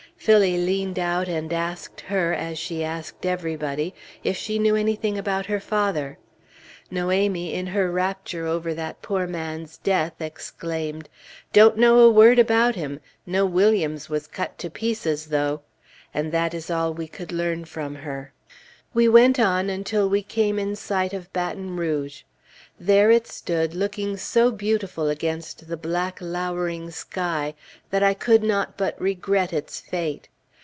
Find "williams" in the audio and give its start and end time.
13.47-14.09